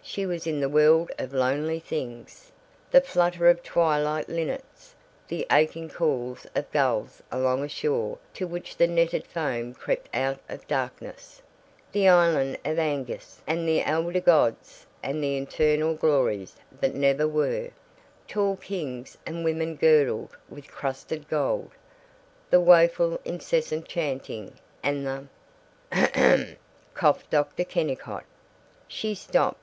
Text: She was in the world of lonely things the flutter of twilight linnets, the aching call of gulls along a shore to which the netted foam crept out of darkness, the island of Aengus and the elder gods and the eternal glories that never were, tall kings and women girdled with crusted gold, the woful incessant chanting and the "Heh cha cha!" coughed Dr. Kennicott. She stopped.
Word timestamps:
She 0.00 0.26
was 0.26 0.46
in 0.46 0.60
the 0.60 0.68
world 0.68 1.10
of 1.18 1.32
lonely 1.32 1.80
things 1.80 2.52
the 2.90 3.00
flutter 3.00 3.48
of 3.48 3.62
twilight 3.62 4.28
linnets, 4.28 4.94
the 5.26 5.46
aching 5.50 5.88
call 5.88 6.36
of 6.54 6.70
gulls 6.70 7.22
along 7.32 7.64
a 7.64 7.68
shore 7.68 8.18
to 8.34 8.46
which 8.46 8.76
the 8.76 8.86
netted 8.86 9.26
foam 9.26 9.74
crept 9.74 10.08
out 10.14 10.38
of 10.48 10.66
darkness, 10.68 11.40
the 11.92 12.08
island 12.08 12.56
of 12.64 12.78
Aengus 12.78 13.40
and 13.46 13.66
the 13.66 13.82
elder 13.82 14.20
gods 14.20 14.86
and 15.02 15.22
the 15.22 15.36
eternal 15.36 15.94
glories 15.94 16.56
that 16.80 16.94
never 16.94 17.26
were, 17.26 17.70
tall 18.28 18.56
kings 18.56 19.16
and 19.24 19.44
women 19.44 19.76
girdled 19.76 20.36
with 20.48 20.68
crusted 20.68 21.28
gold, 21.28 21.70
the 22.50 22.60
woful 22.60 23.20
incessant 23.24 23.88
chanting 23.88 24.58
and 24.82 25.06
the 25.06 25.24
"Heh 25.90 26.06
cha 26.08 26.36
cha!" 26.36 26.50
coughed 26.94 27.30
Dr. 27.30 27.64
Kennicott. 27.64 28.24
She 28.86 29.14
stopped. 29.14 29.58